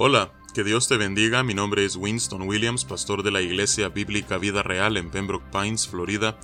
Hola, 0.00 0.30
que 0.54 0.62
Dios 0.62 0.86
te 0.86 0.96
bendiga. 0.96 1.42
Mi 1.42 1.54
nombre 1.54 1.84
es 1.84 1.96
Winston 1.96 2.42
Williams, 2.42 2.84
pastor 2.84 3.24
de 3.24 3.32
la 3.32 3.40
Iglesia 3.40 3.88
Bíblica 3.88 4.38
Vida 4.38 4.62
Real 4.62 4.96
en 4.96 5.10
Pembroke 5.10 5.50
Pines, 5.50 5.88
Florida. 5.88 6.38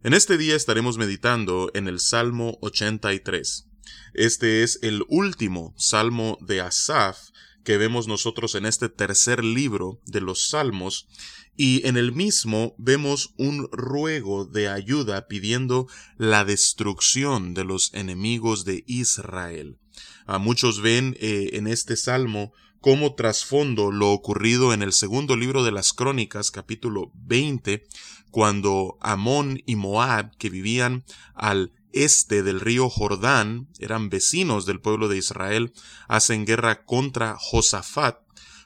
En 0.03 0.13
este 0.13 0.37
día 0.37 0.57
estaremos 0.57 0.97
meditando 0.97 1.71
en 1.73 1.87
el 1.87 2.01
Salmo 2.01 2.57
83. 2.59 3.65
Este 4.13 4.63
es 4.63 4.79
el 4.81 5.05
último 5.07 5.73
Salmo 5.77 6.37
de 6.41 6.59
Asaf 6.59 7.29
que 7.67 7.77
vemos 7.77 8.07
nosotros 8.07 8.55
en 8.55 8.65
este 8.65 8.87
tercer 8.87 9.43
libro 9.43 9.99
de 10.05 10.21
los 10.21 10.47
Salmos 10.51 11.09
y 11.57 11.85
en 11.85 11.97
el 11.97 12.13
mismo 12.13 12.73
vemos 12.77 13.33
un 13.35 13.67
ruego 13.73 14.45
de 14.45 14.69
ayuda 14.69 15.27
pidiendo 15.27 15.85
la 16.15 16.45
destrucción 16.45 17.53
de 17.53 17.65
los 17.65 17.93
enemigos 17.93 18.63
de 18.63 18.85
Israel. 18.87 19.79
A 20.25 20.37
muchos 20.37 20.79
ven 20.79 21.17
eh, 21.19 21.49
en 21.55 21.67
este 21.67 21.97
salmo 21.97 22.53
como 22.79 23.15
trasfondo 23.15 23.91
lo 23.91 24.11
ocurrido 24.11 24.73
en 24.73 24.81
el 24.81 24.93
segundo 24.93 25.35
libro 25.35 25.65
de 25.65 25.73
las 25.73 25.91
Crónicas, 25.91 26.51
capítulo 26.51 27.11
20, 27.15 27.85
cuando 28.31 28.97
Amón 29.01 29.61
y 29.65 29.75
Moab, 29.75 30.37
que 30.37 30.49
vivían 30.49 31.03
al 31.35 31.73
este 32.03 32.43
del 32.43 32.59
río 32.59 32.89
Jordán, 32.89 33.67
eran 33.79 34.09
vecinos 34.09 34.65
del 34.65 34.79
pueblo 34.79 35.07
de 35.07 35.17
Israel, 35.17 35.73
hacen 36.07 36.45
guerra 36.45 36.83
contra 36.83 37.35
Josafat, 37.39 38.19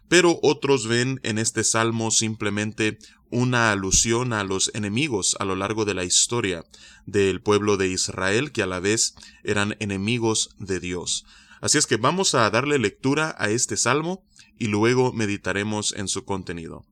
pero 0.07 0.39
otros 0.41 0.87
ven 0.87 1.19
en 1.23 1.37
este 1.37 1.63
salmo 1.63 2.11
simplemente 2.11 2.97
una 3.29 3.71
alusión 3.71 4.33
a 4.33 4.43
los 4.43 4.71
enemigos 4.75 5.37
a 5.39 5.45
lo 5.45 5.55
largo 5.55 5.85
de 5.85 5.93
la 5.93 6.03
historia 6.03 6.65
del 7.05 7.41
pueblo 7.41 7.77
de 7.77 7.87
Israel, 7.87 8.51
que 8.51 8.61
a 8.61 8.67
la 8.67 8.79
vez 8.79 9.15
eran 9.43 9.77
enemigos 9.79 10.49
de 10.59 10.79
Dios. 10.79 11.25
Así 11.61 11.77
es 11.77 11.87
que 11.87 11.97
vamos 11.97 12.35
a 12.35 12.49
darle 12.49 12.77
lectura 12.77 13.35
a 13.37 13.49
este 13.49 13.77
salmo 13.77 14.25
y 14.57 14.67
luego 14.67 15.13
meditaremos 15.13 15.93
en 15.93 16.07
su 16.07 16.25
contenido. 16.25 16.85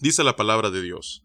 Dice 0.00 0.22
la 0.22 0.36
palabra 0.36 0.70
de 0.70 0.82
Dios. 0.82 1.22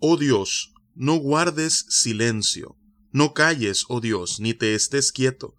Oh 0.00 0.16
Dios, 0.16 0.74
no 0.94 1.16
guardes 1.16 1.86
silencio, 1.88 2.76
no 3.12 3.34
calles, 3.34 3.84
oh 3.88 4.00
Dios, 4.00 4.40
ni 4.40 4.54
te 4.54 4.74
estés 4.74 5.12
quieto, 5.12 5.54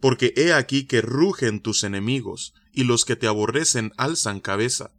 porque 0.00 0.32
he 0.36 0.52
aquí 0.52 0.86
que 0.86 1.02
rugen 1.02 1.60
tus 1.60 1.82
enemigos, 1.82 2.54
y 2.72 2.84
los 2.84 3.04
que 3.04 3.16
te 3.16 3.26
aborrecen 3.26 3.92
alzan 3.96 4.40
cabeza. 4.40 4.92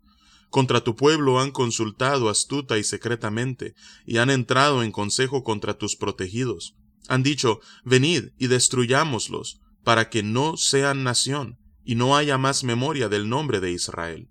Contra 0.50 0.84
tu 0.84 0.96
pueblo 0.96 1.40
han 1.40 1.52
consultado 1.52 2.30
astuta 2.30 2.78
y 2.78 2.84
secretamente, 2.84 3.74
y 4.06 4.18
han 4.18 4.30
entrado 4.30 4.84
en 4.84 4.92
consejo 4.92 5.44
contra 5.44 5.78
tus 5.78 5.96
protegidos. 5.96 6.76
Han 7.08 7.24
dicho, 7.24 7.59
venid 7.84 8.30
y 8.38 8.48
destruyámoslos, 8.48 9.62
para 9.84 10.09
que 10.09 10.24
no 10.24 10.58
sean 10.58 11.04
nación, 11.04 11.58
y 11.84 11.96
no 11.96 12.16
haya 12.16 12.38
más 12.38 12.64
memoria 12.64 13.09
del 13.09 13.30
nombre 13.30 13.62
de 13.62 13.72
Israel. 13.72 14.30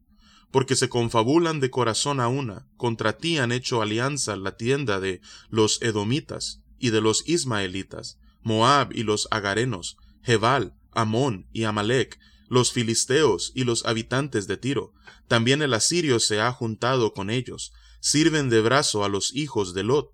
Porque 0.51 0.77
se 0.77 0.91
confabulan 0.91 1.59
de 1.61 1.71
corazón 1.71 2.21
a 2.21 2.29
una, 2.29 2.67
contra 2.77 3.17
ti 3.17 3.39
han 3.39 3.51
hecho 3.51 3.81
alianza 3.81 4.37
la 4.37 4.57
tienda 4.57 5.01
de 5.01 5.21
los 5.49 5.81
edomitas 5.81 6.62
y 6.83 6.91
de 6.91 7.01
los 7.01 7.27
ismaelitas, 7.29 8.19
Moab 8.43 8.93
y 8.93 9.05
los 9.05 9.29
agarenos, 9.31 9.97
Jebal, 10.23 10.75
Amón 10.91 11.49
y 11.53 11.63
Amalek, 11.63 12.19
los 12.49 12.73
filisteos 12.73 13.53
y 13.55 13.63
los 13.63 13.87
habitantes 13.87 14.49
de 14.49 14.57
Tiro. 14.57 14.93
También 15.29 15.63
el 15.63 15.75
asirio 15.75 16.19
se 16.19 16.41
ha 16.41 16.53
juntado 16.53 17.15
con 17.15 17.31
ellos. 17.31 17.73
Sirven 18.01 18.51
de 18.51 18.61
brazo 18.61 19.05
a 19.05 19.09
los 19.09 19.33
hijos 19.33 19.75
de 19.75 19.85
Lot. 19.85 20.11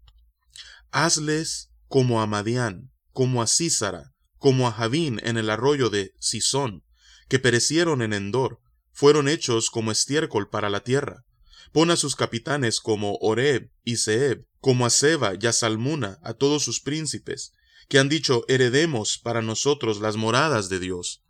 Hazles 0.90 1.70
como 1.88 2.20
a 2.20 2.26
Madián, 2.26 2.92
como 3.12 3.40
a 3.40 3.46
Císara, 3.46 4.12
como 4.36 4.68
a 4.68 4.72
Javín 4.72 5.20
en 5.24 5.38
el 5.38 5.48
arroyo 5.48 5.88
de 5.88 6.12
Sison, 6.20 6.84
que 7.28 7.38
perecieron 7.38 8.02
en 8.02 8.12
Endor, 8.12 8.60
fueron 8.92 9.26
hechos 9.26 9.70
como 9.70 9.90
estiércol 9.90 10.50
para 10.50 10.68
la 10.68 10.80
tierra. 10.80 11.24
Pon 11.72 11.90
a 11.90 11.96
sus 11.96 12.16
capitanes 12.16 12.80
como 12.80 13.16
Oreb 13.20 13.70
y 13.84 13.96
Seb, 13.96 14.46
como 14.60 14.86
a 14.86 14.90
Seba 14.90 15.32
y 15.40 15.46
a 15.46 15.52
Salmuna, 15.52 16.18
a 16.22 16.34
todos 16.34 16.62
sus 16.62 16.80
príncipes, 16.80 17.52
que 17.88 17.98
han 17.98 18.08
dicho, 18.08 18.44
heredemos 18.48 19.18
para 19.18 19.42
nosotros 19.42 20.00
las 20.00 20.16
moradas 20.16 20.68
de 20.68 20.78
Dios. 20.78 21.22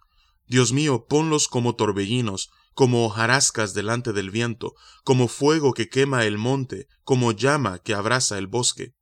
Dios 0.46 0.72
mío, 0.72 1.06
ponlos 1.08 1.46
como 1.46 1.76
torbellinos, 1.76 2.50
como 2.72 3.04
hojarascas 3.04 3.74
delante 3.74 4.12
del 4.12 4.30
viento, 4.30 4.74
como 5.04 5.28
fuego 5.28 5.74
que 5.74 5.88
quema 5.88 6.24
el 6.24 6.38
monte, 6.38 6.86
como 7.02 7.32
llama 7.32 7.80
que 7.80 7.92
abrasa 7.92 8.38
el 8.38 8.46
bosque. 8.46 8.94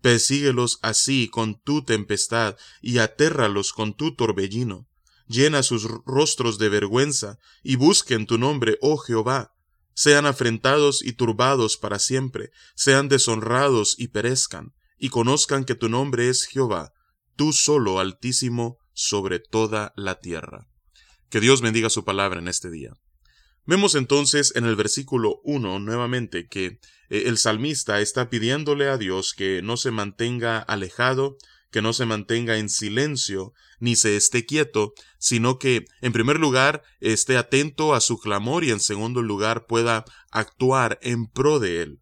Persíguelos 0.00 0.78
así 0.82 1.28
con 1.28 1.60
tu 1.60 1.84
tempestad, 1.84 2.56
y 2.80 2.98
atérralos 2.98 3.72
con 3.72 3.94
tu 3.94 4.14
torbellino. 4.14 4.86
Llena 5.26 5.62
sus 5.62 5.88
rostros 6.06 6.58
de 6.58 6.68
vergüenza, 6.68 7.38
y 7.62 7.76
busquen 7.76 8.26
tu 8.26 8.38
nombre, 8.38 8.78
oh 8.80 8.98
Jehová. 8.98 9.52
Sean 9.94 10.26
afrentados 10.26 11.04
y 11.04 11.12
turbados 11.12 11.76
para 11.76 11.98
siempre, 11.98 12.50
sean 12.74 13.08
deshonrados 13.08 13.94
y 13.98 14.08
perezcan, 14.08 14.74
y 14.98 15.08
conozcan 15.08 15.64
que 15.64 15.74
tu 15.74 15.88
nombre 15.88 16.28
es 16.28 16.44
Jehová, 16.44 16.92
tú 17.36 17.52
solo 17.52 18.00
altísimo 18.00 18.78
sobre 18.92 19.38
toda 19.38 19.92
la 19.96 20.20
tierra. 20.20 20.68
Que 21.30 21.40
Dios 21.40 21.60
bendiga 21.60 21.90
su 21.90 22.04
palabra 22.04 22.38
en 22.40 22.48
este 22.48 22.70
día. 22.70 22.92
Vemos 23.66 23.94
entonces 23.94 24.52
en 24.56 24.66
el 24.66 24.76
versículo 24.76 25.40
1 25.42 25.78
nuevamente 25.78 26.48
que 26.48 26.78
eh, 27.08 27.24
el 27.26 27.38
salmista 27.38 28.00
está 28.00 28.28
pidiéndole 28.28 28.88
a 28.88 28.98
Dios 28.98 29.32
que 29.32 29.62
no 29.62 29.76
se 29.76 29.90
mantenga 29.90 30.58
alejado, 30.58 31.36
que 31.74 31.82
no 31.82 31.92
se 31.92 32.06
mantenga 32.06 32.56
en 32.58 32.68
silencio, 32.68 33.52
ni 33.80 33.96
se 33.96 34.14
esté 34.14 34.46
quieto, 34.46 34.94
sino 35.18 35.58
que, 35.58 35.86
en 36.02 36.12
primer 36.12 36.38
lugar, 36.38 36.84
esté 37.00 37.36
atento 37.36 37.94
a 37.94 38.00
su 38.00 38.20
clamor 38.20 38.62
y, 38.62 38.70
en 38.70 38.78
segundo 38.78 39.22
lugar, 39.22 39.66
pueda 39.66 40.04
actuar 40.30 41.00
en 41.02 41.26
pro 41.26 41.58
de 41.58 41.82
él. 41.82 41.98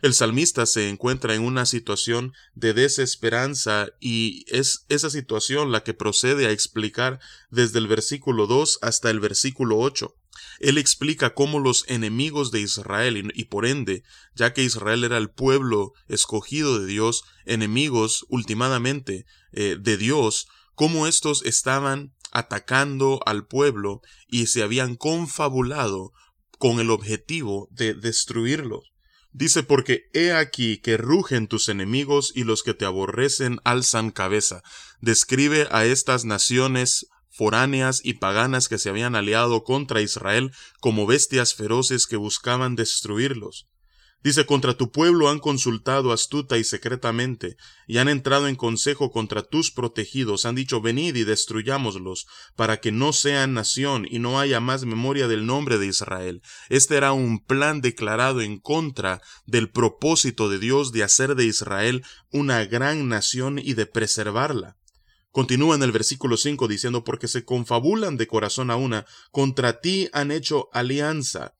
El 0.00 0.14
salmista 0.14 0.64
se 0.64 0.88
encuentra 0.88 1.34
en 1.34 1.42
una 1.42 1.66
situación 1.66 2.32
de 2.54 2.72
desesperanza 2.72 3.88
y 4.00 4.46
es 4.46 4.86
esa 4.88 5.10
situación 5.10 5.72
la 5.72 5.84
que 5.84 5.92
procede 5.92 6.46
a 6.46 6.50
explicar 6.50 7.20
desde 7.50 7.80
el 7.80 7.88
versículo 7.88 8.46
2 8.46 8.78
hasta 8.80 9.10
el 9.10 9.20
versículo 9.20 9.78
8. 9.78 10.14
Él 10.60 10.78
explica 10.78 11.34
cómo 11.34 11.58
los 11.58 11.84
enemigos 11.88 12.50
de 12.50 12.60
Israel 12.60 13.32
y, 13.34 13.44
por 13.44 13.66
ende, 13.66 14.02
ya 14.34 14.52
que 14.52 14.62
Israel 14.62 15.04
era 15.04 15.18
el 15.18 15.30
pueblo 15.30 15.92
escogido 16.08 16.78
de 16.78 16.86
Dios, 16.86 17.24
enemigos 17.44 18.24
ultimadamente 18.28 19.26
eh, 19.52 19.76
de 19.78 19.96
Dios, 19.96 20.48
cómo 20.74 21.06
estos 21.06 21.44
estaban 21.44 22.12
atacando 22.32 23.20
al 23.26 23.46
pueblo 23.46 24.00
y 24.26 24.46
se 24.46 24.62
habían 24.62 24.96
confabulado 24.96 26.12
con 26.58 26.80
el 26.80 26.90
objetivo 26.90 27.68
de 27.70 27.94
destruirlo. 27.94 28.82
Dice, 29.32 29.62
porque 29.62 30.10
he 30.12 30.32
aquí 30.32 30.78
que 30.78 30.98
rugen 30.98 31.48
tus 31.48 31.70
enemigos 31.70 32.32
y 32.34 32.44
los 32.44 32.62
que 32.62 32.74
te 32.74 32.84
aborrecen 32.84 33.60
alzan 33.64 34.10
cabeza. 34.10 34.62
Describe 35.00 35.68
a 35.70 35.86
estas 35.86 36.26
naciones 36.26 37.06
foráneas 37.32 38.00
y 38.04 38.14
paganas 38.14 38.68
que 38.68 38.78
se 38.78 38.90
habían 38.90 39.16
aliado 39.16 39.64
contra 39.64 40.02
Israel 40.02 40.52
como 40.80 41.06
bestias 41.06 41.54
feroces 41.54 42.06
que 42.06 42.16
buscaban 42.16 42.76
destruirlos. 42.76 43.66
Dice, 44.22 44.46
contra 44.46 44.74
tu 44.74 44.92
pueblo 44.92 45.30
han 45.30 45.40
consultado 45.40 46.12
astuta 46.12 46.56
y 46.56 46.62
secretamente, 46.62 47.56
y 47.88 47.98
han 47.98 48.08
entrado 48.08 48.46
en 48.46 48.54
consejo 48.54 49.10
contra 49.10 49.42
tus 49.42 49.72
protegidos, 49.72 50.46
han 50.46 50.54
dicho, 50.54 50.80
venid 50.80 51.16
y 51.16 51.24
destruyámoslos, 51.24 52.26
para 52.54 52.78
que 52.78 52.92
no 52.92 53.12
sean 53.12 53.52
nación 53.52 54.06
y 54.08 54.20
no 54.20 54.38
haya 54.38 54.60
más 54.60 54.84
memoria 54.84 55.26
del 55.26 55.44
nombre 55.44 55.76
de 55.78 55.88
Israel. 55.88 56.40
Este 56.68 56.96
era 56.96 57.12
un 57.12 57.44
plan 57.44 57.80
declarado 57.80 58.42
en 58.42 58.60
contra 58.60 59.20
del 59.44 59.70
propósito 59.70 60.48
de 60.48 60.60
Dios 60.60 60.92
de 60.92 61.02
hacer 61.02 61.34
de 61.34 61.46
Israel 61.46 62.04
una 62.30 62.64
gran 62.64 63.08
nación 63.08 63.58
y 63.58 63.74
de 63.74 63.86
preservarla. 63.86 64.76
Continúa 65.32 65.74
en 65.74 65.82
el 65.82 65.92
versículo 65.92 66.36
5 66.36 66.68
diciendo, 66.68 67.04
porque 67.04 67.26
se 67.26 67.44
confabulan 67.44 68.16
de 68.16 68.26
corazón 68.28 68.70
a 68.70 68.76
una, 68.76 69.06
contra 69.30 69.80
ti 69.80 70.08
han 70.12 70.30
hecho 70.30 70.68
alianza, 70.72 71.54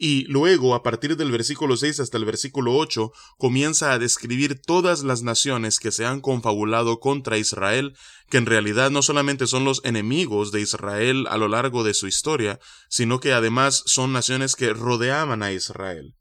y 0.00 0.22
luego, 0.26 0.76
a 0.76 0.84
partir 0.84 1.16
del 1.16 1.32
versículo 1.32 1.76
6 1.76 1.98
hasta 1.98 2.16
el 2.16 2.24
versículo 2.24 2.76
8, 2.76 3.12
comienza 3.36 3.92
a 3.92 3.98
describir 3.98 4.60
todas 4.60 5.02
las 5.02 5.22
naciones 5.22 5.80
que 5.80 5.90
se 5.90 6.06
han 6.06 6.20
confabulado 6.20 7.00
contra 7.00 7.36
Israel, 7.36 7.96
que 8.30 8.38
en 8.38 8.46
realidad 8.46 8.92
no 8.92 9.02
solamente 9.02 9.48
son 9.48 9.64
los 9.64 9.84
enemigos 9.84 10.52
de 10.52 10.60
Israel 10.60 11.26
a 11.28 11.36
lo 11.36 11.48
largo 11.48 11.82
de 11.82 11.94
su 11.94 12.06
historia, 12.06 12.60
sino 12.88 13.18
que 13.18 13.32
además 13.32 13.82
son 13.86 14.12
naciones 14.12 14.54
que 14.54 14.72
rodeaban 14.72 15.42
a 15.42 15.50
Israel. 15.50 16.14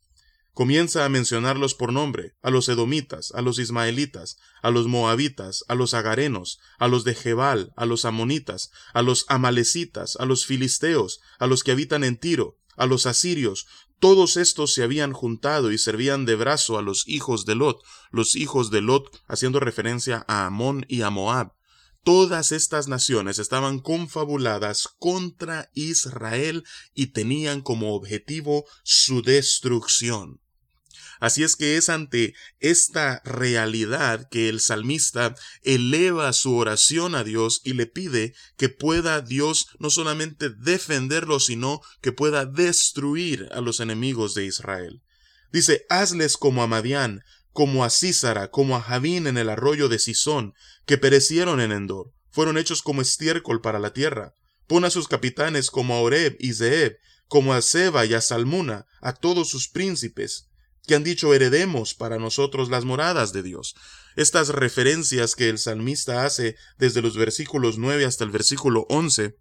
Comienza 0.58 1.06
a 1.06 1.10
mencionarlos 1.10 1.76
por 1.76 1.94
nombre, 1.94 2.34
a 2.42 2.50
los 2.50 2.68
edomitas, 2.68 3.32
a 3.36 3.44
los 3.44 3.60
ismaelitas, 3.60 4.40
a 4.64 4.72
los 4.72 4.88
moabitas, 4.88 5.64
a 5.68 5.76
los 5.76 5.94
agarenos, 5.94 6.58
a 6.80 6.88
los 6.88 7.04
de 7.04 7.14
Jebal, 7.14 7.74
a 7.76 7.86
los 7.86 8.06
amonitas, 8.06 8.72
a 8.96 9.04
los 9.04 9.26
amalecitas, 9.28 10.16
a 10.16 10.26
los 10.26 10.48
filisteos, 10.48 11.20
a 11.38 11.46
los 11.46 11.64
que 11.64 11.74
habitan 11.74 12.04
en 12.04 12.18
Tiro, 12.18 12.58
a 12.76 12.88
los 12.88 13.06
asirios, 13.06 13.68
todos 14.00 14.36
estos 14.36 14.74
se 14.74 14.82
habían 14.82 15.14
juntado 15.14 15.72
y 15.72 15.78
servían 15.78 16.26
de 16.26 16.34
brazo 16.34 16.80
a 16.80 16.82
los 16.82 17.08
hijos 17.08 17.46
de 17.46 17.54
Lot, 17.54 17.80
los 18.10 18.36
hijos 18.36 18.72
de 18.72 18.82
Lot 18.82 19.16
haciendo 19.28 19.60
referencia 19.60 20.26
a 20.28 20.48
Amón 20.48 20.88
y 20.90 21.04
a 21.04 21.12
Moab. 21.12 21.54
Todas 22.04 22.52
estas 22.52 22.88
naciones 22.88 23.38
estaban 23.38 23.78
confabuladas 23.78 24.90
contra 24.98 25.70
Israel 25.76 26.64
y 26.96 27.08
tenían 27.12 27.62
como 27.62 27.94
objetivo 27.94 28.66
su 28.82 29.22
destrucción. 29.22 30.42
Así 31.20 31.44
es 31.44 31.56
que 31.56 31.78
es 31.78 31.90
ante 31.90 32.36
esta 32.60 33.22
realidad 33.26 34.28
que 34.30 34.50
el 34.50 34.60
salmista 34.60 35.36
eleva 35.64 36.32
su 36.34 36.56
oración 36.56 37.16
a 37.16 37.24
Dios 37.24 37.62
y 37.64 37.74
le 37.74 37.88
pide 37.88 38.34
que 38.56 38.70
pueda 38.70 39.22
Dios 39.22 39.68
no 39.80 39.90
solamente 39.90 40.50
defenderlo, 40.50 41.40
sino 41.40 41.82
que 42.02 42.12
pueda 42.12 42.46
destruir 42.46 43.50
a 43.52 43.62
los 43.62 43.80
enemigos 43.80 44.34
de 44.36 44.46
Israel. 44.46 45.02
Dice, 45.52 45.86
hazles 45.90 46.38
como 46.38 46.62
a 46.62 46.68
Madián, 46.68 47.24
como 47.52 47.84
a 47.84 47.90
Císara, 47.90 48.52
como 48.52 48.76
a 48.76 48.82
Javín 48.82 49.26
en 49.26 49.38
el 49.38 49.50
arroyo 49.50 49.90
de 49.90 49.98
Sisón, 49.98 50.54
que 50.86 50.98
perecieron 50.98 51.60
en 51.60 51.72
Endor, 51.72 52.12
fueron 52.30 52.58
hechos 52.58 52.84
como 52.84 53.02
estiércol 53.02 53.62
para 53.62 53.80
la 53.80 53.94
tierra. 53.94 54.34
Pon 54.68 54.86
a 54.86 54.90
sus 54.90 55.08
capitanes 55.08 55.72
como 55.72 55.96
a 55.96 56.02
Oreb 56.02 56.36
y 56.40 56.54
Zeeb, 56.54 56.98
como 57.28 57.54
a 57.54 57.62
Seba 57.62 58.06
y 58.06 58.14
a 58.14 58.22
Salmuna, 58.22 58.86
a 59.02 59.14
todos 59.14 59.50
sus 59.50 59.70
príncipes, 59.70 60.47
que 60.88 60.96
han 60.96 61.04
dicho 61.04 61.34
heredemos 61.34 61.94
para 61.94 62.18
nosotros 62.18 62.70
las 62.70 62.86
moradas 62.86 63.34
de 63.34 63.44
Dios. 63.44 63.76
Estas 64.16 64.50
referencias 64.50 65.36
que 65.36 65.50
el 65.50 65.60
salmista 65.60 66.26
hace 66.26 66.56
desde 66.78 67.02
los 67.02 67.18
versículos 67.18 67.78
9 67.78 68.06
hasta 68.06 68.24
el 68.24 68.32
versículo 68.32 68.88
11 68.90 69.38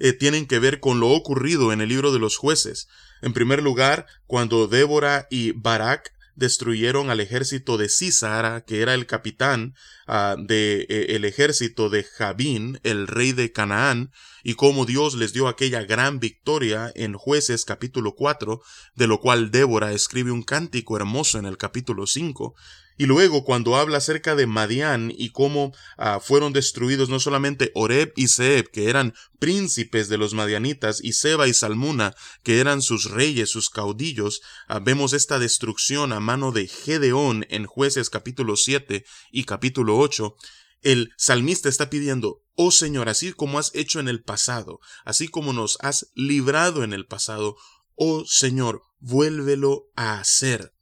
eh, 0.00 0.12
tienen 0.12 0.46
que 0.46 0.58
ver 0.58 0.80
con 0.80 1.00
lo 1.00 1.10
ocurrido 1.10 1.72
en 1.72 1.80
el 1.80 1.88
libro 1.88 2.12
de 2.12 2.18
los 2.18 2.36
jueces. 2.36 2.88
En 3.22 3.32
primer 3.32 3.62
lugar, 3.62 4.06
cuando 4.26 4.66
Débora 4.66 5.28
y 5.30 5.52
Barak 5.52 6.12
destruyeron 6.38 7.10
al 7.10 7.20
ejército 7.20 7.76
de 7.76 7.88
Císara, 7.88 8.64
que 8.64 8.80
era 8.80 8.94
el 8.94 9.06
capitán 9.06 9.74
del 10.06 10.46
de, 10.46 10.86
eh, 10.88 11.20
ejército 11.24 11.90
de 11.90 12.04
Jabín, 12.04 12.78
el 12.84 13.08
rey 13.08 13.32
de 13.32 13.50
Canaán, 13.52 14.12
y 14.44 14.54
cómo 14.54 14.86
Dios 14.86 15.14
les 15.14 15.32
dio 15.32 15.48
aquella 15.48 15.82
gran 15.82 16.20
victoria 16.20 16.92
en 16.94 17.14
jueces 17.14 17.64
capítulo 17.64 18.14
4, 18.14 18.62
de 18.94 19.06
lo 19.08 19.20
cual 19.20 19.50
Débora 19.50 19.92
escribe 19.92 20.30
un 20.30 20.44
cántico 20.44 20.96
hermoso 20.96 21.38
en 21.38 21.44
el 21.44 21.58
capítulo 21.58 22.06
5, 22.06 22.54
y 22.98 23.06
luego 23.06 23.44
cuando 23.44 23.76
habla 23.76 23.98
acerca 23.98 24.34
de 24.34 24.46
Madián 24.46 25.12
y 25.16 25.30
cómo 25.30 25.72
ah, 25.96 26.20
fueron 26.20 26.52
destruidos 26.52 27.08
no 27.08 27.20
solamente 27.20 27.70
Oreb 27.74 28.12
y 28.16 28.28
Seb, 28.28 28.70
que 28.70 28.90
eran 28.90 29.14
príncipes 29.38 30.08
de 30.08 30.18
los 30.18 30.34
madianitas, 30.34 31.02
y 31.02 31.12
Seba 31.12 31.46
y 31.46 31.54
Salmuna, 31.54 32.14
que 32.42 32.58
eran 32.58 32.82
sus 32.82 33.04
reyes, 33.04 33.50
sus 33.50 33.70
caudillos, 33.70 34.42
ah, 34.66 34.80
vemos 34.80 35.12
esta 35.12 35.38
destrucción 35.38 36.12
a 36.12 36.18
mano 36.18 36.50
de 36.50 36.66
Gedeón 36.66 37.46
en 37.48 37.66
jueces 37.66 38.10
capítulo 38.10 38.56
7 38.56 39.04
y 39.30 39.44
capítulo 39.44 39.96
8, 39.96 40.34
el 40.82 41.12
salmista 41.16 41.68
está 41.68 41.90
pidiendo, 41.90 42.42
oh 42.54 42.72
Señor, 42.72 43.08
así 43.08 43.32
como 43.32 43.60
has 43.60 43.72
hecho 43.74 44.00
en 44.00 44.08
el 44.08 44.22
pasado, 44.22 44.80
así 45.04 45.28
como 45.28 45.52
nos 45.52 45.78
has 45.80 46.10
librado 46.14 46.82
en 46.82 46.92
el 46.92 47.06
pasado, 47.06 47.56
oh 47.94 48.24
Señor, 48.26 48.82
vuélvelo 48.98 49.86
a 49.94 50.18
hacer. 50.18 50.72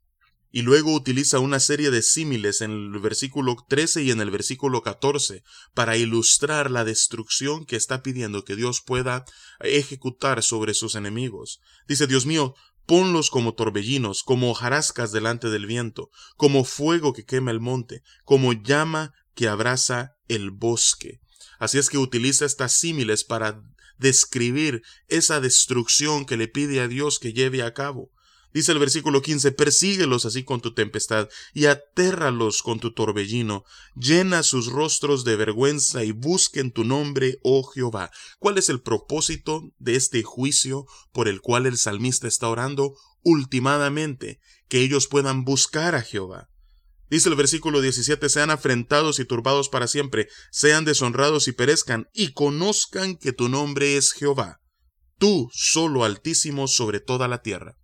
Y 0.57 0.63
luego 0.63 0.95
utiliza 0.95 1.39
una 1.39 1.61
serie 1.61 1.91
de 1.91 2.01
símiles 2.01 2.63
en 2.63 2.71
el 2.71 2.99
versículo 2.99 3.57
13 3.69 4.05
y 4.05 4.11
en 4.11 4.23
el 4.23 4.31
versículo 4.31 4.81
14 4.81 5.45
para 5.75 5.99
ilustrar 5.99 6.71
la 6.71 6.83
destrucción 6.83 7.67
que 7.67 7.77
está 7.77 8.03
pidiendo 8.03 8.43
que 8.43 8.57
Dios 8.57 8.81
pueda 8.81 9.27
ejecutar 9.61 10.43
sobre 10.43 10.73
sus 10.73 10.95
enemigos. 10.95 11.61
Dice, 11.87 12.07
Dios 12.07 12.25
mío, 12.25 12.55
ponlos 12.87 13.29
como 13.29 13.53
torbellinos, 13.53 14.23
como 14.23 14.51
hojarascas 14.51 15.13
delante 15.13 15.51
del 15.51 15.67
viento, 15.67 16.09
como 16.39 16.65
fuego 16.65 17.13
que 17.13 17.27
quema 17.27 17.51
el 17.51 17.61
monte, 17.61 18.03
como 18.25 18.55
llama 18.55 19.13
que 19.35 19.49
abraza 19.49 20.15
el 20.27 20.53
bosque. 20.53 21.21
Así 21.59 21.77
es 21.77 21.91
que 21.91 21.99
utiliza 21.99 22.47
estas 22.47 22.73
símiles 22.73 23.25
para 23.25 23.61
describir 23.99 24.81
esa 25.09 25.39
destrucción 25.43 26.25
que 26.25 26.39
le 26.39 26.49
pide 26.49 26.81
a 26.81 26.89
Dios 26.89 27.19
que 27.19 27.35
lleve 27.35 27.63
a 27.63 27.75
cabo. 27.75 28.11
Dice 28.57 28.73
el 28.73 28.79
versículo 28.79 29.21
15, 29.21 29.53
persíguelos 29.53 30.25
así 30.25 30.43
con 30.43 30.63
tu 30.63 30.73
tempestad 30.73 31.29
y 31.53 31.67
atérralos 31.67 32.63
con 32.63 32.81
tu 32.81 32.95
torbellino, 32.95 33.67
llena 33.95 34.43
sus 34.43 34.69
rostros 34.73 35.25
de 35.25 35.37
vergüenza 35.37 36.05
y 36.05 36.13
busquen 36.13 36.73
tu 36.73 36.83
nombre, 36.83 37.39
oh 37.43 37.65
Jehová. 37.65 38.11
¿Cuál 38.39 38.57
es 38.57 38.71
el 38.71 38.81
propósito 38.81 39.75
de 39.79 39.97
este 39.97 40.23
juicio 40.23 40.87
por 41.13 41.29
el 41.29 41.43
cual 41.43 41.67
el 41.67 41.77
salmista 41.77 42.29
está 42.29 42.49
orando? 42.49 42.95
Ultimadamente, 43.23 44.41
que 44.69 44.81
ellos 44.81 45.07
puedan 45.07 45.45
buscar 45.45 45.95
a 45.95 46.01
Jehová. 46.01 46.49
Dice 47.11 47.29
el 47.29 47.35
versículo 47.35 47.83
17, 47.83 48.27
sean 48.31 48.49
afrentados 48.49 49.19
y 49.21 49.27
turbados 49.27 49.69
para 49.69 49.87
siempre, 49.87 50.29
sean 50.51 50.87
deshonrados 50.87 51.47
y 51.47 51.53
perezcan, 51.53 52.09
y 52.15 52.33
conozcan 52.33 53.19
que 53.19 53.35
tu 53.35 53.51
nombre 53.51 53.99
es 53.99 54.13
Jehová, 54.13 54.63
tú 55.19 55.51
solo 55.53 56.05
altísimo 56.05 56.69
sobre 56.69 57.01
toda 57.01 57.29
la 57.29 57.43
tierra. 57.43 57.77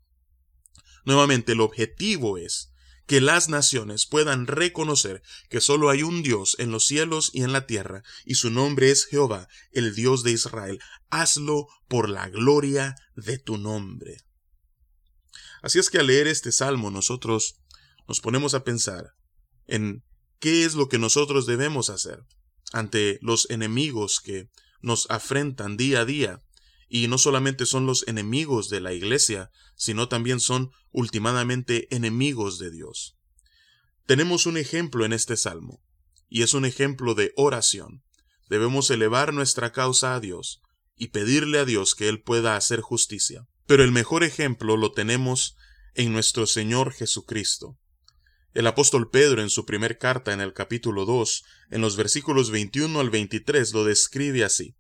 Nuevamente, 1.05 1.53
el 1.53 1.61
objetivo 1.61 2.39
es 2.39 2.73
que 3.07 3.21
las 3.21 3.49
naciones 3.49 4.07
puedan 4.07 4.47
reconocer 4.47 5.23
que 5.51 5.61
solo 5.61 5.91
hay 5.91 6.03
un 6.03 6.23
Dios 6.23 6.57
en 6.59 6.71
los 6.71 6.87
cielos 6.87 7.31
y 7.33 7.43
en 7.43 7.53
la 7.53 7.67
tierra, 7.67 8.03
y 8.25 8.37
su 8.37 8.51
nombre 8.51 8.91
es 8.91 9.07
Jehová, 9.07 9.49
el 9.73 9.95
Dios 9.95 10.23
de 10.23 10.33
Israel. 10.33 10.79
Hazlo 11.11 11.67
por 11.89 12.09
la 12.09 12.29
gloria 12.29 12.95
de 13.17 13.39
tu 13.39 13.59
nombre. 13.59 14.19
Así 15.63 15.79
es 15.79 15.91
que 15.91 15.99
al 15.99 16.07
leer 16.07 16.27
este 16.27 16.53
salmo 16.53 16.91
nosotros 16.91 17.57
nos 18.09 18.21
ponemos 18.21 18.55
a 18.55 18.65
pensar 18.65 19.15
en 19.67 20.05
qué 20.39 20.65
es 20.65 20.75
lo 20.75 20.89
que 20.89 20.99
nosotros 20.99 21.47
debemos 21.47 21.91
hacer 21.91 22.25
ante 22.73 23.19
los 23.23 23.49
enemigos 23.51 24.21
que 24.21 24.49
nos 24.81 25.09
afrentan 25.11 25.77
día 25.77 26.01
a 26.01 26.05
día 26.05 26.43
y 26.95 27.09
no 27.09 27.17
solamente 27.17 27.65
son 27.65 27.87
los 27.87 28.07
enemigos 28.07 28.69
de 28.69 28.83
la 28.83 28.93
iglesia, 28.93 29.51
sino 29.77 30.09
también 30.09 30.41
son 30.41 30.73
ultimadamente 30.91 31.89
enemigos 31.89 32.59
de 32.59 32.71
Dios. 32.71 33.17
Tenemos 34.05 34.45
un 34.45 34.59
ejemplo 34.59 35.07
en 35.07 35.15
este 35.15 35.39
salmo, 35.39 35.83
y 36.29 36.43
es 36.43 36.53
un 36.53 36.67
ejemplo 36.67 37.15
de 37.15 37.33
oración. 37.35 38.03
Debemos 38.51 38.91
elevar 38.91 39.33
nuestra 39.33 39.73
causa 39.73 40.15
a 40.15 40.21
Dios 40.21 40.61
y 40.95 41.09
pedirle 41.09 41.61
a 41.61 41.65
Dios 41.65 41.95
que 41.95 42.11
Él 42.11 42.21
pueda 42.21 42.57
hacer 42.57 42.83
justicia. 42.83 43.47
Pero 43.65 43.85
el 43.85 43.91
mejor 43.91 44.23
ejemplo 44.23 44.77
lo 44.77 44.93
tenemos 44.93 45.57
en 45.95 46.13
nuestro 46.13 46.47
Señor 46.47 46.93
Jesucristo. 46.93 47.79
El 48.53 48.67
apóstol 48.67 49.09
Pedro 49.09 49.41
en 49.41 49.49
su 49.49 49.65
primer 49.65 49.97
carta 49.97 50.35
en 50.35 50.43
el 50.43 50.53
capítulo 50.53 51.07
2, 51.07 51.43
en 51.71 51.81
los 51.81 51.97
versículos 51.97 52.51
21 52.51 53.01
al 53.01 53.09
23, 53.09 53.73
lo 53.73 53.85
describe 53.85 54.45
así. 54.45 54.77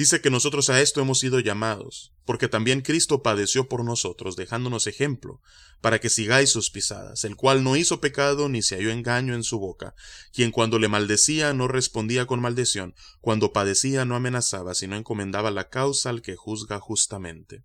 Dice 0.00 0.22
que 0.22 0.30
nosotros 0.30 0.70
a 0.70 0.80
esto 0.80 1.02
hemos 1.02 1.18
sido 1.18 1.40
llamados, 1.40 2.14
porque 2.24 2.48
también 2.48 2.80
Cristo 2.80 3.22
padeció 3.22 3.68
por 3.68 3.84
nosotros, 3.84 4.34
dejándonos 4.34 4.86
ejemplo, 4.86 5.42
para 5.82 6.00
que 6.00 6.08
sigáis 6.08 6.48
sus 6.48 6.70
pisadas, 6.70 7.24
el 7.24 7.36
cual 7.36 7.62
no 7.62 7.76
hizo 7.76 8.00
pecado 8.00 8.48
ni 8.48 8.62
se 8.62 8.76
halló 8.76 8.92
engaño 8.92 9.34
en 9.34 9.42
su 9.42 9.58
boca, 9.58 9.94
quien 10.32 10.52
cuando 10.52 10.78
le 10.78 10.88
maldecía 10.88 11.52
no 11.52 11.68
respondía 11.68 12.24
con 12.24 12.40
maldición, 12.40 12.94
cuando 13.20 13.52
padecía 13.52 14.06
no 14.06 14.16
amenazaba, 14.16 14.74
sino 14.74 14.96
encomendaba 14.96 15.50
la 15.50 15.68
causa 15.68 16.08
al 16.08 16.22
que 16.22 16.34
juzga 16.34 16.80
justamente. 16.80 17.62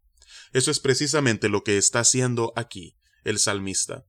Eso 0.51 0.71
es 0.71 0.81
precisamente 0.81 1.47
lo 1.47 1.63
que 1.63 1.77
está 1.77 2.01
haciendo 2.01 2.51
aquí 2.57 2.97
el 3.23 3.39
salmista. 3.39 4.03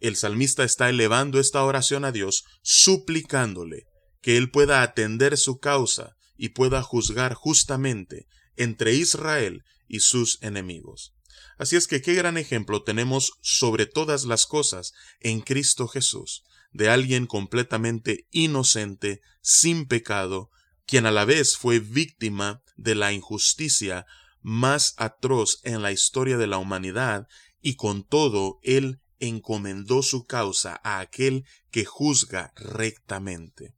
El 0.00 0.16
salmista 0.16 0.64
está 0.64 0.88
elevando 0.88 1.38
esta 1.38 1.62
oración 1.62 2.06
a 2.06 2.12
Dios, 2.12 2.46
suplicándole 2.62 3.88
que 4.22 4.38
él 4.38 4.50
pueda 4.50 4.82
atender 4.82 5.36
su 5.36 5.58
causa, 5.58 6.16
y 6.42 6.48
pueda 6.48 6.82
juzgar 6.82 7.34
justamente 7.34 8.26
entre 8.56 8.94
Israel 8.94 9.62
y 9.86 10.00
sus 10.00 10.42
enemigos. 10.42 11.14
Así 11.56 11.76
es 11.76 11.86
que 11.86 12.02
qué 12.02 12.14
gran 12.14 12.36
ejemplo 12.36 12.82
tenemos 12.82 13.34
sobre 13.42 13.86
todas 13.86 14.24
las 14.24 14.46
cosas 14.46 14.92
en 15.20 15.40
Cristo 15.40 15.86
Jesús, 15.86 16.42
de 16.72 16.88
alguien 16.88 17.26
completamente 17.28 18.26
inocente, 18.32 19.20
sin 19.40 19.86
pecado, 19.86 20.50
quien 20.84 21.06
a 21.06 21.12
la 21.12 21.24
vez 21.24 21.56
fue 21.56 21.78
víctima 21.78 22.60
de 22.74 22.96
la 22.96 23.12
injusticia 23.12 24.04
más 24.40 24.94
atroz 24.96 25.60
en 25.62 25.80
la 25.80 25.92
historia 25.92 26.38
de 26.38 26.48
la 26.48 26.58
humanidad, 26.58 27.28
y 27.60 27.76
con 27.76 28.02
todo 28.02 28.58
él 28.64 29.00
encomendó 29.20 30.02
su 30.02 30.24
causa 30.24 30.80
a 30.82 30.98
aquel 30.98 31.44
que 31.70 31.84
juzga 31.84 32.52
rectamente. 32.56 33.76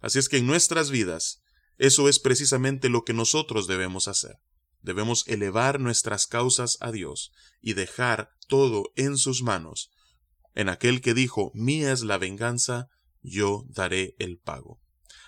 Así 0.00 0.18
es 0.18 0.30
que 0.30 0.38
en 0.38 0.46
nuestras 0.46 0.90
vidas 0.90 1.42
eso 1.78 2.08
es 2.08 2.18
precisamente 2.18 2.88
lo 2.88 3.04
que 3.04 3.12
nosotros 3.12 3.66
debemos 3.66 4.08
hacer. 4.08 4.38
debemos 4.82 5.26
elevar 5.26 5.80
nuestras 5.80 6.28
causas 6.28 6.78
a 6.80 6.92
Dios 6.92 7.32
y 7.60 7.72
dejar 7.72 8.30
todo 8.46 8.92
en 8.94 9.16
sus 9.16 9.42
manos, 9.42 9.90
en 10.54 10.68
aquel 10.68 11.00
que 11.00 11.12
dijo, 11.12 11.50
mía 11.54 11.92
es 11.92 12.02
la 12.02 12.18
venganza, 12.18 12.88
yo 13.20 13.64
daré 13.68 14.14
el 14.20 14.38
pago. 14.38 14.80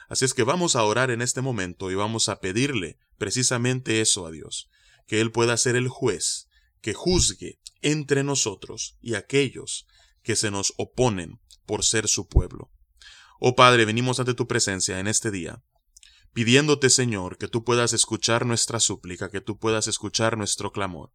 Así 0.09 0.25
es 0.25 0.33
que 0.33 0.45
vamos 0.45 0.76
a 0.76 0.85
orar 0.85 1.11
en 1.11 1.23
este 1.23 1.40
momento 1.40 1.90
y 1.90 1.97
vamos 1.97 2.28
a 2.28 2.40
pedirle 2.40 2.99
precisamente 3.19 4.00
eso 4.00 4.26
a 4.26 4.31
Dios, 4.31 4.71
que 5.07 5.21
Él 5.21 5.33
pueda 5.33 5.57
ser 5.57 5.75
el 5.75 5.88
juez, 5.88 6.49
que 6.81 6.95
juzgue 6.95 7.59
entre 7.83 8.23
nosotros 8.25 8.97
y 9.00 9.14
aquellos 9.14 9.87
que 10.23 10.37
se 10.37 10.50
nos 10.50 10.73
oponen 10.76 11.40
por 11.67 11.85
ser 11.85 12.09
su 12.09 12.28
pueblo. 12.28 12.71
Oh 13.38 13.55
Padre, 13.55 13.85
venimos 13.85 14.19
ante 14.19 14.35
tu 14.35 14.47
presencia 14.49 14.99
en 14.99 15.07
este 15.07 15.31
día, 15.31 15.62
pidiéndote, 16.38 16.88
Señor, 16.88 17.37
que 17.37 17.49
tú 17.49 17.64
puedas 17.64 17.92
escuchar 17.92 18.47
nuestra 18.47 18.78
súplica, 18.78 19.28
que 19.28 19.40
tú 19.40 19.59
puedas 19.59 19.88
escuchar 19.88 20.38
nuestro 20.38 20.71
clamor. 20.71 21.11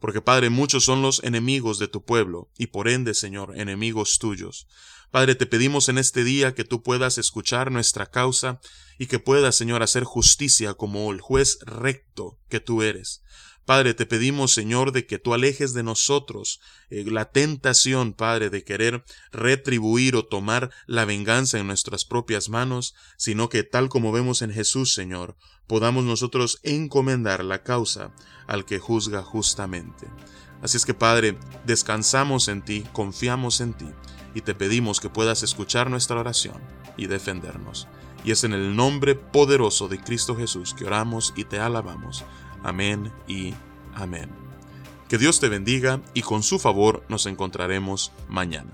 Porque, 0.00 0.22
Padre, 0.22 0.48
muchos 0.48 0.82
son 0.86 1.02
los 1.02 1.22
enemigos 1.24 1.78
de 1.78 1.88
tu 1.88 2.06
pueblo, 2.06 2.48
y 2.56 2.68
por 2.68 2.88
ende, 2.88 3.12
Señor, 3.12 3.52
enemigos 3.54 4.18
tuyos. 4.18 4.66
Padre, 5.10 5.34
te 5.34 5.44
pedimos 5.44 5.90
en 5.90 5.98
este 5.98 6.24
día 6.24 6.54
que 6.54 6.64
tú 6.64 6.82
puedas 6.82 7.18
escuchar 7.18 7.70
nuestra 7.70 8.06
causa 8.06 8.60
y 8.98 9.08
que 9.08 9.18
puedas, 9.18 9.56
Señor, 9.56 9.82
hacer 9.82 10.04
justicia 10.04 10.72
como 10.72 11.12
el 11.12 11.20
juez 11.20 11.58
recto 11.66 12.38
que 12.48 12.60
tú 12.60 12.80
eres. 12.80 13.22
Padre, 13.64 13.94
te 13.94 14.06
pedimos, 14.06 14.52
Señor, 14.52 14.90
de 14.90 15.06
que 15.06 15.18
tú 15.18 15.34
alejes 15.34 15.72
de 15.72 15.84
nosotros 15.84 16.60
eh, 16.90 17.04
la 17.06 17.26
tentación, 17.26 18.12
Padre, 18.12 18.50
de 18.50 18.64
querer 18.64 19.04
retribuir 19.30 20.16
o 20.16 20.24
tomar 20.24 20.70
la 20.86 21.04
venganza 21.04 21.58
en 21.58 21.68
nuestras 21.68 22.04
propias 22.04 22.48
manos, 22.48 22.94
sino 23.16 23.48
que 23.48 23.62
tal 23.62 23.88
como 23.88 24.10
vemos 24.10 24.42
en 24.42 24.52
Jesús, 24.52 24.94
Señor, 24.94 25.36
podamos 25.68 26.04
nosotros 26.04 26.58
encomendar 26.64 27.44
la 27.44 27.62
causa 27.62 28.12
al 28.48 28.64
que 28.64 28.80
juzga 28.80 29.22
justamente. 29.22 30.08
Así 30.60 30.76
es 30.76 30.84
que, 30.84 30.94
Padre, 30.94 31.38
descansamos 31.64 32.48
en 32.48 32.62
ti, 32.62 32.84
confiamos 32.92 33.60
en 33.60 33.74
ti 33.74 33.86
y 34.34 34.40
te 34.40 34.54
pedimos 34.54 35.00
que 35.00 35.08
puedas 35.08 35.42
escuchar 35.42 35.90
nuestra 35.90 36.18
oración 36.18 36.60
y 36.96 37.06
defendernos. 37.06 37.88
Y 38.24 38.30
es 38.30 38.44
en 38.44 38.52
el 38.52 38.76
nombre 38.76 39.14
poderoso 39.14 39.88
de 39.88 40.00
Cristo 40.00 40.36
Jesús 40.36 40.74
que 40.74 40.84
oramos 40.84 41.32
y 41.36 41.44
te 41.44 41.58
alabamos. 41.58 42.24
Amén 42.62 43.12
y 43.26 43.54
amén. 43.94 44.30
Que 45.08 45.18
Dios 45.18 45.40
te 45.40 45.48
bendiga 45.48 46.00
y 46.14 46.22
con 46.22 46.42
su 46.42 46.58
favor 46.58 47.04
nos 47.08 47.26
encontraremos 47.26 48.12
mañana. 48.28 48.70